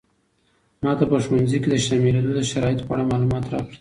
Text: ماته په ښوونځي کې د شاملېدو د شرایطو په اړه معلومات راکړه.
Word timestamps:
ماته 0.83 1.03
په 1.11 1.17
ښوونځي 1.23 1.57
کې 1.63 1.69
د 1.71 1.75
شاملېدو 1.85 2.31
د 2.35 2.39
شرایطو 2.49 2.87
په 2.87 2.91
اړه 2.95 3.03
معلومات 3.11 3.45
راکړه. 3.51 3.69